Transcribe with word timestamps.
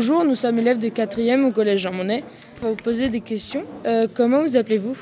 sommes 0.00 0.58
élèves 0.58 0.78
de 0.78 0.88
4e 0.88 1.44
au 1.44 1.50
collège 1.52 1.82
Jean 1.82 1.92
Monnet. 1.92 2.24
On 2.60 2.64
va 2.66 2.70
vous 2.70 2.76
poser 2.76 3.08
des 3.08 3.20
questions. 3.20 3.62
Euh, 3.86 4.06
comment 4.12 4.42
vous 4.42 4.56
appelez-vous? 4.56 4.96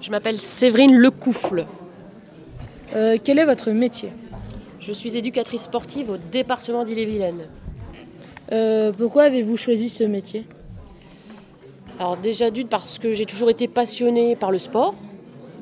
Je 0.00 0.10
m'appelle 0.10 0.36
Séverine 0.38 0.94
Lecoufle. 0.94 1.66
Euh, 2.94 3.16
Quel 3.22 3.38
est 3.38 3.44
votre 3.44 3.70
métier? 3.70 4.10
Je 4.80 4.92
suis 4.92 5.16
éducatrice 5.16 5.62
sportive 5.62 6.10
au 6.10 6.16
département 6.30 6.84
d'Ille-et-Vilaine. 6.84 7.46
Euh, 8.52 8.92
Pourquoi 8.96 9.24
avez-vous 9.24 9.56
choisi 9.56 9.88
ce 9.88 10.04
métier? 10.04 10.44
Alors 11.98 12.16
déjà 12.16 12.50
d'une 12.50 12.68
parce 12.68 12.98
que 12.98 13.14
j'ai 13.14 13.24
toujours 13.24 13.50
été 13.50 13.66
passionnée 13.68 14.36
par 14.36 14.50
le 14.50 14.58
sport. 14.58 14.94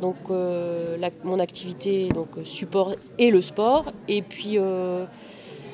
Donc 0.00 0.16
euh, 0.30 0.96
la- 0.98 1.10
mon 1.24 1.38
activité 1.38 2.08
donc 2.08 2.28
support 2.44 2.94
et 3.18 3.30
le 3.30 3.42
sport. 3.42 3.84
Et 4.08 4.22
puis 4.22 4.58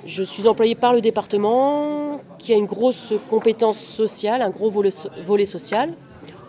je 0.05 0.23
suis 0.23 0.47
employée 0.47 0.75
par 0.75 0.93
le 0.93 1.01
département 1.01 2.08
qui 2.39 2.53
a 2.53 2.57
une 2.57 2.67
grosse 2.67 3.13
compétence 3.29 3.79
sociale, 3.79 4.43
un 4.43 4.51
gros 4.51 4.71
volet, 4.71 4.91
so- 4.91 5.09
volet 5.27 5.47
social. 5.47 5.93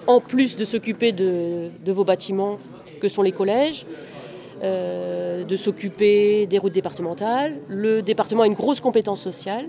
En 0.08 0.20
plus 0.22 0.56
de 0.56 0.66
s'occuper 0.66 1.12
de, 1.12 1.70
vos 1.88 2.04
bâtiments 2.04 2.58
que 3.02 3.10
sont 3.10 3.22
les 3.22 3.32
collèges, 3.32 3.86
euh, 4.64 5.44
de 5.44 5.56
s'occuper 5.56 6.46
des 6.48 6.58
routes 6.58 6.74
départementales. 6.74 7.58
Le 7.68 8.02
département 8.02 8.44
a 8.44 8.48
une 8.48 8.54
grosse 8.54 8.82
compétence 8.82 9.22
sociale. 9.22 9.66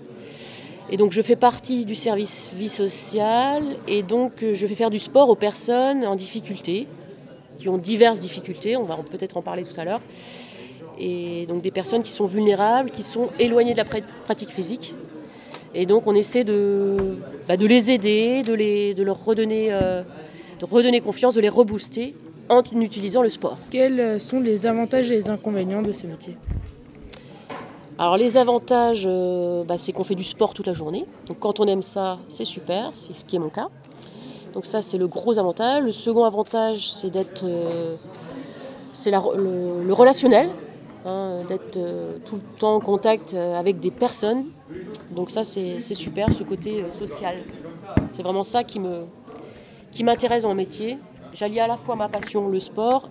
Et 0.91 0.97
donc 0.97 1.13
je 1.13 1.23
fais 1.23 1.37
partie 1.37 1.85
du 1.85 1.95
service 1.95 2.51
vie 2.55 2.69
sociale 2.69 3.63
et 3.87 4.03
donc 4.03 4.43
euh, 4.43 4.55
je 4.55 4.67
fais 4.67 4.75
faire 4.75 4.91
du 4.91 4.99
sport 4.99 5.29
aux 5.29 5.37
personnes 5.37 6.05
en 6.05 6.17
difficulté, 6.17 6.89
qui 7.59 7.69
ont 7.69 7.79
diverses 7.79 8.19
difficultés, 8.19 8.77
on 8.77 8.83
va 8.83 8.97
peut-être 8.97 9.37
en 9.37 9.43
parler 9.43 9.63
tout 9.63 9.79
à 9.81 9.85
l'heure. 9.85 10.01
Et 10.99 11.47
donc 11.47 11.63
des 11.63 11.71
personnes 11.71 12.03
qui 12.03 12.11
sont 12.11 12.27
vulnérables, 12.27 12.91
qui 12.91 13.03
sont 13.05 13.29
éloignées 13.39 13.73
de 13.73 13.79
la 13.79 13.85
pra- 13.85 14.03
pratique 14.25 14.51
physique. 14.51 14.95
Et 15.75 15.87
donc 15.87 16.07
on 16.07 16.15
essaie 16.15 16.45
de, 16.45 17.17
bah, 17.49 17.57
de 17.57 17.67
les 17.67 17.91
aider, 17.91 18.43
de, 18.43 18.55
les, 18.55 18.95
de 18.95 19.03
leur 19.03 19.25
redonner, 19.25 19.69
euh, 19.71 20.03
de 20.59 20.65
redonner 20.65 21.01
confiance, 21.01 21.35
de 21.35 21.41
les 21.41 21.49
rebooster 21.49 22.15
en 22.49 22.63
utilisant 22.81 23.23
le 23.23 23.31
sport. 23.31 23.57
Quels 23.71 24.21
sont 24.21 24.41
les 24.41 24.67
avantages 24.67 25.11
et 25.11 25.15
les 25.15 25.29
inconvénients 25.29 25.83
de 25.83 25.93
ce 25.93 26.07
métier? 26.07 26.37
Alors 27.99 28.17
les 28.17 28.37
avantages, 28.37 29.05
euh, 29.07 29.63
bah, 29.63 29.77
c'est 29.77 29.93
qu'on 29.93 30.05
fait 30.05 30.15
du 30.15 30.25
sport 30.25 30.55
toute 30.55 30.67
la 30.67 30.73
journée. 30.73 31.05
Donc 31.27 31.39
quand 31.39 31.61
on 31.61 31.67
aime 31.67 31.83
ça, 31.83 32.19
c'est 32.29 32.47
super, 32.47 32.91
c'est 32.95 33.15
ce 33.15 33.25
qui 33.25 33.37
est 33.37 33.39
mon 33.39 33.51
cas. 33.51 33.69
Donc 34.55 34.67
ça, 34.67 34.83
c'est 34.83 34.99
le 34.99 35.07
gros 35.07 35.39
avantage. 35.39 35.85
Le 35.85 35.93
second 35.93 36.25
avantage, 36.25 36.91
c'est 36.91 37.11
d'être, 37.11 37.45
euh, 37.45 37.95
c'est 38.93 39.13
le 39.13 39.93
relationnel, 39.93 40.49
hein, 41.05 41.39
d'être 41.49 41.77
euh, 41.77 42.19
tout 42.25 42.37
le 42.37 42.59
temps 42.59 42.75
en 42.77 42.81
contact 42.81 43.35
euh, 43.35 43.55
avec 43.55 43.81
des 43.81 43.91
personnes. 43.91 44.47
Donc 45.11 45.31
ça, 45.31 45.45
c'est 45.45 45.81
super, 45.95 46.33
ce 46.33 46.43
côté 46.43 46.83
euh, 46.83 46.91
social. 46.91 47.37
C'est 48.11 48.23
vraiment 48.23 48.43
ça 48.45 48.65
qui 48.65 48.81
me, 48.81 49.05
qui 49.91 50.05
m'intéresse 50.05 50.45
mon 50.45 50.55
métier. 50.55 50.99
J'allie 51.33 51.61
à 51.61 51.67
la 51.67 51.77
fois 51.77 51.97
ma 51.97 52.09
passion, 52.09 52.49
le 52.49 52.59
sport, 52.61 53.09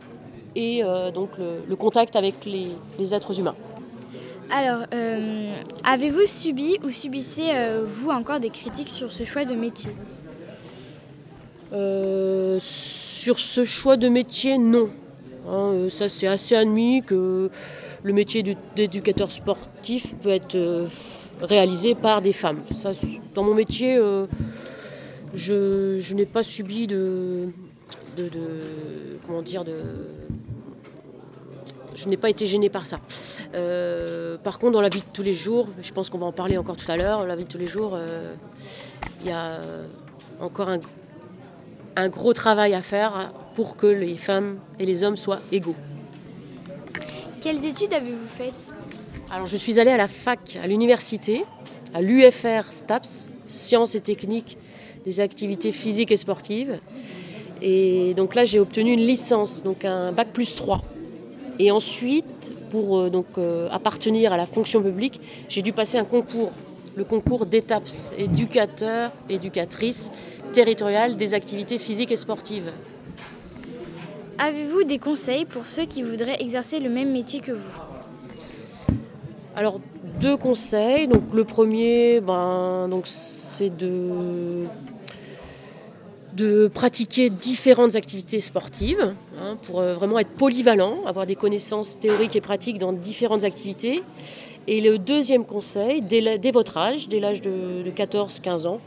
et 0.55 0.83
euh, 0.83 1.11
donc 1.11 1.37
le, 1.37 1.63
le 1.67 1.75
contact 1.75 2.15
avec 2.15 2.45
les, 2.45 2.67
les 2.97 3.13
êtres 3.13 3.39
humains. 3.39 3.55
Alors, 4.51 4.87
euh, 4.93 5.53
avez-vous 5.83 6.25
subi 6.25 6.79
ou 6.83 6.89
subissez-vous 6.89 8.09
encore 8.09 8.39
des 8.39 8.49
critiques 8.49 8.89
sur 8.89 9.11
ce 9.11 9.23
choix 9.23 9.45
de 9.45 9.53
métier? 9.53 9.91
Sur 12.59 13.37
ce 13.37 13.63
choix 13.63 13.95
de 13.95 14.09
métier, 14.09 14.57
non. 14.57 14.89
Hein, 15.49 15.73
euh, 15.73 15.89
ça, 15.89 16.07
c'est 16.09 16.27
assez 16.27 16.55
admis 16.55 17.01
que 17.01 17.49
le 18.03 18.13
métier 18.13 18.43
d'édu- 18.43 18.59
d'éducateur 18.75 19.31
sportif 19.31 20.15
peut 20.21 20.29
être 20.29 20.53
euh, 20.53 20.87
réalisé 21.41 21.95
par 21.95 22.21
des 22.21 22.33
femmes. 22.33 22.61
Dans 23.33 23.43
mon 23.43 23.55
métier, 23.55 23.97
euh, 23.97 24.27
je, 25.33 26.13
n'ai 26.13 26.27
pas 26.27 26.43
subi 26.43 26.85
de, 26.85 27.47
comment 29.25 29.41
dire 29.41 29.63
de 29.63 29.73
je 31.95 32.07
n'ai 32.07 32.17
pas 32.17 32.29
été 32.29 32.45
gênée 32.47 32.69
par 32.69 32.85
ça. 32.85 32.99
Par 34.43 34.59
contre, 34.59 34.73
dans 34.73 34.81
la 34.81 34.89
vie 34.89 35.01
de 35.01 35.11
tous 35.11 35.23
les 35.23 35.33
jours, 35.33 35.67
je 35.81 35.91
pense 35.91 36.09
qu'on 36.09 36.19
va 36.19 36.27
en 36.27 36.31
parler 36.31 36.57
encore 36.57 36.77
tout 36.77 36.89
à 36.89 36.95
l'heure, 36.95 37.25
la 37.25 37.35
vie 37.35 37.43
de 37.43 37.49
tous 37.49 37.57
les 37.57 37.67
jours, 37.67 37.97
il 39.21 39.27
y 39.27 39.31
a 39.31 39.59
encore 40.39 40.69
un 41.97 42.09
gros 42.09 42.33
travail 42.33 42.73
à 42.73 42.81
faire 42.81 43.33
pour 43.55 43.77
que 43.77 43.87
les 43.87 44.15
femmes 44.15 44.59
et 44.79 44.85
les 44.85 45.03
hommes 45.03 45.17
soient 45.17 45.41
égaux. 45.51 45.75
Quelles 47.41 47.63
études 47.65 47.93
avez-vous 47.93 48.27
faites? 48.37 48.53
Alors, 49.31 49.45
je 49.45 49.57
suis 49.57 49.79
allée 49.79 49.91
à 49.91 49.97
la 49.97 50.07
fac, 50.07 50.57
à 50.61 50.67
l'université, 50.67 51.45
à 51.93 52.01
l'UFR 52.01 52.71
STAPS, 52.71 53.29
Sciences 53.47 53.95
et 53.95 54.01
techniques 54.01 54.57
des 55.05 55.19
activités 55.19 55.71
physiques 55.71 56.11
et 56.11 56.17
sportives. 56.17 56.79
Et 57.61 58.13
donc 58.15 58.35
là, 58.35 58.45
j'ai 58.45 58.59
obtenu 58.59 58.93
une 58.93 59.01
licence, 59.01 59.63
donc 59.63 59.85
un 59.85 60.11
bac 60.11 60.29
plus 60.33 60.55
3. 60.55 60.81
Et 61.59 61.71
ensuite, 61.71 62.51
pour 62.69 62.99
euh, 62.99 63.09
donc, 63.09 63.25
euh, 63.37 63.67
appartenir 63.71 64.31
à 64.31 64.37
la 64.37 64.45
fonction 64.45 64.81
publique, 64.81 65.19
j'ai 65.49 65.61
dû 65.61 65.73
passer 65.73 65.97
un 65.97 66.05
concours, 66.05 66.51
le 66.95 67.03
concours 67.03 67.45
d'ETAPS, 67.45 68.13
éducateur, 68.17 69.11
éducatrice 69.29 70.11
territoriale 70.53 71.17
des 71.17 71.33
activités 71.33 71.77
physiques 71.77 72.11
et 72.11 72.15
sportives. 72.15 72.71
Avez-vous 74.41 74.85
des 74.85 74.99
conseils 74.99 75.43
pour 75.43 75.67
ceux 75.67 75.83
qui 75.83 76.01
voudraient 76.01 76.37
exercer 76.39 76.79
le 76.79 76.89
même 76.89 77.11
métier 77.11 77.41
que 77.41 77.51
vous 77.51 78.95
Alors, 79.53 79.81
deux 80.21 80.37
conseils. 80.37 81.09
Donc, 81.09 81.23
le 81.33 81.43
premier, 81.43 82.21
ben, 82.21 82.89
c'est 83.03 83.75
de, 83.75 84.65
pratiquer 86.73 87.29
différentes 87.29 87.97
activités 87.97 88.39
sportives 88.39 89.13
hein, 89.41 89.57
pour 89.63 89.81
euh, 89.81 89.93
vraiment 89.93 90.17
être 90.19 90.29
polyvalent, 90.29 91.03
avoir 91.05 91.25
des 91.25 91.35
connaissances 91.35 91.99
théoriques 91.99 92.37
et 92.37 92.41
pratiques 92.41 92.79
dans 92.79 92.93
différentes 92.93 93.43
activités. 93.43 94.03
Et 94.67 94.79
le 94.79 94.97
deuxième 94.99 95.43
conseil, 95.43 96.01
dès 96.01 96.51
votre 96.51 96.77
âge, 96.77 97.09
dès 97.09 97.19
l'âge 97.19 97.41
de, 97.41 97.83
de 97.83 97.91
14-15 97.91 98.67
ans, 98.67 98.79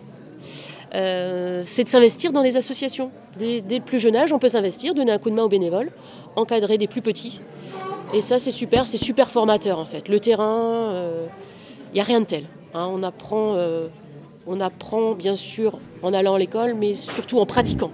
euh, 0.94 1.62
c'est 1.64 1.84
de 1.84 1.88
s'investir 1.88 2.32
dans 2.32 2.42
des 2.42 2.56
associations. 2.56 3.10
Dès, 3.38 3.60
dès 3.60 3.78
le 3.78 3.84
plus 3.84 3.98
jeune 3.98 4.16
âge, 4.16 4.32
on 4.32 4.38
peut 4.38 4.48
s'investir, 4.48 4.94
donner 4.94 5.12
un 5.12 5.18
coup 5.18 5.30
de 5.30 5.34
main 5.34 5.44
aux 5.44 5.48
bénévoles, 5.48 5.90
encadrer 6.36 6.78
des 6.78 6.86
plus 6.86 7.02
petits. 7.02 7.40
Et 8.14 8.20
ça, 8.20 8.38
c'est 8.38 8.50
super, 8.50 8.86
c'est 8.86 8.98
super 8.98 9.30
formateur 9.30 9.78
en 9.78 9.86
fait. 9.86 10.08
Le 10.08 10.20
terrain, 10.20 10.92
il 11.92 11.94
n'y 11.94 12.00
a 12.00 12.04
rien 12.04 12.20
de 12.20 12.26
tel. 12.26 12.44
hein. 12.74 12.88
On, 12.90 13.02
apprend, 13.02 13.54
euh, 13.56 13.88
on 14.46 14.60
apprend 14.60 15.12
bien 15.12 15.34
sûr 15.34 15.78
en 16.02 16.12
allant 16.14 16.34
à 16.34 16.38
l'école, 16.38 16.74
mais 16.74 16.94
surtout 16.94 17.38
en 17.38 17.46
pratiquant. 17.46 17.90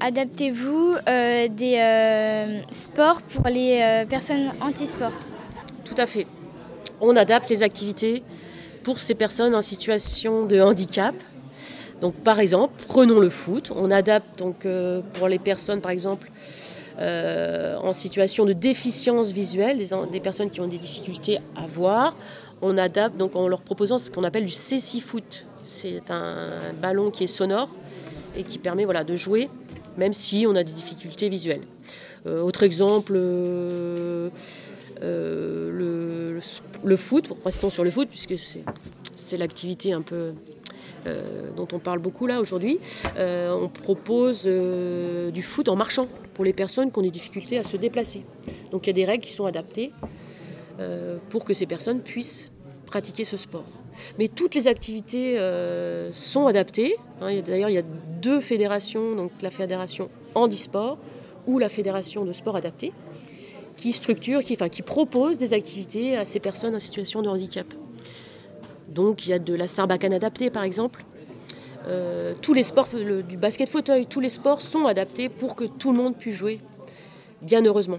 Adaptez-vous 0.00 0.96
euh, 1.08 1.48
des 1.48 1.76
euh, 1.78 2.60
sports 2.70 3.22
pour 3.22 3.46
les 3.48 3.80
euh, 3.80 4.04
personnes 4.06 4.52
anti-sport 4.60 5.12
Tout 5.84 5.94
à 5.96 6.06
fait. 6.06 6.26
On 7.00 7.14
adapte 7.14 7.48
les 7.50 7.62
activités 7.62 8.22
pour 8.82 8.98
ces 8.98 9.14
personnes 9.14 9.54
en 9.54 9.60
situation 9.60 10.44
de 10.44 10.60
handicap. 10.60 11.14
Donc, 12.02 12.14
par 12.16 12.38
exemple, 12.40 12.74
prenons 12.86 13.18
le 13.18 13.30
foot. 13.30 13.72
On 13.74 13.90
adapte 13.90 14.38
donc 14.38 14.66
euh, 14.66 15.00
pour 15.14 15.28
les 15.28 15.38
personnes, 15.38 15.80
par 15.80 15.90
exemple, 15.90 16.28
euh, 16.98 17.76
en 17.78 17.94
situation 17.94 18.44
de 18.44 18.52
déficience 18.52 19.32
visuelle, 19.32 19.78
des, 20.10 20.20
personnes 20.20 20.50
qui 20.50 20.60
ont 20.60 20.68
des 20.68 20.78
difficultés 20.78 21.38
à 21.56 21.66
voir. 21.66 22.14
On 22.60 22.76
adapte 22.76 23.16
donc 23.16 23.34
en 23.36 23.48
leur 23.48 23.62
proposant 23.62 23.98
ce 23.98 24.10
qu'on 24.10 24.24
appelle 24.24 24.44
du 24.44 24.52
C6 24.52 25.00
foot. 25.00 25.46
C'est 25.64 26.10
un 26.10 26.58
ballon 26.82 27.10
qui 27.10 27.24
est 27.24 27.28
sonore 27.28 27.70
et 28.36 28.44
qui 28.44 28.58
permet 28.58 28.84
voilà, 28.84 29.04
de 29.04 29.16
jouer 29.16 29.48
même 29.96 30.12
si 30.12 30.46
on 30.46 30.54
a 30.54 30.64
des 30.64 30.72
difficultés 30.72 31.28
visuelles. 31.28 31.62
Euh, 32.26 32.40
autre 32.40 32.62
exemple, 32.62 33.14
euh, 33.16 34.30
le, 35.00 36.40
le 36.84 36.96
foot, 36.96 37.28
restons 37.44 37.70
sur 37.70 37.84
le 37.84 37.90
foot 37.90 38.08
puisque 38.08 38.34
c'est, 39.14 39.36
l'activité 39.36 39.92
un 39.92 40.02
peu 40.02 40.30
dont 41.56 41.68
on 41.72 41.78
parle 41.78 41.98
beaucoup 41.98 42.26
là 42.26 42.40
aujourd'hui. 42.40 42.78
Euh, 43.16 43.52
on 43.52 43.68
propose 43.68 44.44
euh, 44.46 45.30
du 45.30 45.42
foot 45.42 45.68
en 45.68 45.76
marchant 45.76 46.06
pour 46.34 46.44
les 46.44 46.52
personnes 46.52 46.90
qui 46.90 46.98
ont 46.98 47.02
des 47.02 47.10
difficultés 47.10 47.58
à 47.58 47.62
se 47.62 47.76
déplacer. 47.76 48.24
Donc 48.70 48.86
il 48.86 48.90
y 48.90 48.90
a 48.90 48.94
des 48.94 49.04
règles 49.04 49.24
qui 49.24 49.32
sont 49.32 49.46
adaptées 49.46 49.92
euh, 50.80 51.18
pour 51.30 51.44
que 51.44 51.54
ces 51.54 51.66
personnes 51.66 52.00
puissent 52.00 52.50
pratiquer 52.86 53.24
ce 53.24 53.36
sport. 53.36 53.64
Mais 54.18 54.28
toutes 54.28 54.54
les 54.54 54.68
activités 54.68 55.38
euh, 55.38 56.12
sont 56.12 56.46
adaptées. 56.46 56.96
hein. 57.20 57.40
D'ailleurs, 57.44 57.68
il 57.68 57.74
y 57.74 57.78
a 57.78 57.84
deux 58.22 58.40
fédérations, 58.40 59.14
donc 59.14 59.32
la 59.42 59.50
fédération 59.50 60.08
handisport 60.34 60.98
ou 61.46 61.58
la 61.58 61.68
fédération 61.68 62.24
de 62.24 62.32
sport 62.32 62.56
adapté, 62.56 62.92
qui 63.76 63.92
structure, 63.92 64.42
qui, 64.42 64.54
enfin, 64.54 64.68
qui 64.68 64.82
propose 64.82 65.38
des 65.38 65.54
activités 65.54 66.16
à 66.16 66.24
ces 66.24 66.40
personnes 66.40 66.74
en 66.74 66.78
situation 66.78 67.20
de 67.20 67.28
handicap. 67.28 67.66
Donc 68.92 69.26
il 69.26 69.30
y 69.30 69.32
a 69.32 69.38
de 69.38 69.54
la 69.54 69.66
sarbacane 69.66 70.12
adaptée 70.12 70.50
par 70.50 70.62
exemple. 70.64 71.04
Euh, 71.88 72.34
tous 72.40 72.54
les 72.54 72.62
sports, 72.62 72.88
le- 72.94 73.22
du 73.22 73.36
basket 73.36 73.68
fauteuil, 73.68 74.06
tous 74.06 74.20
les 74.20 74.28
sports 74.28 74.62
sont 74.62 74.86
adaptés 74.86 75.28
pour 75.28 75.56
que 75.56 75.64
tout 75.64 75.90
le 75.90 75.96
monde 75.98 76.16
puisse 76.16 76.36
jouer, 76.36 76.60
bien 77.40 77.64
heureusement. 77.64 77.98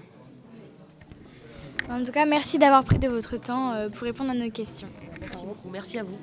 En 1.90 2.02
tout 2.02 2.12
cas, 2.12 2.24
merci 2.24 2.56
d'avoir 2.58 2.82
prêté 2.84 3.08
votre 3.08 3.36
temps 3.36 3.72
euh, 3.74 3.88
pour 3.90 4.02
répondre 4.04 4.30
à 4.30 4.34
nos 4.34 4.50
questions. 4.50 4.88
Merci 5.20 5.44
beaucoup, 5.44 5.68
merci 5.70 5.98
à 5.98 6.02
vous. 6.02 6.16